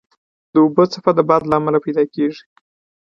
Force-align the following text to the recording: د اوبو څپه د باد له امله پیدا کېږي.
د 0.51 0.53
اوبو 0.63 0.83
څپه 0.93 1.11
د 1.15 1.19
باد 1.29 1.43
له 1.47 1.55
امله 1.59 1.79
پیدا 1.85 2.03
کېږي. 2.13 2.43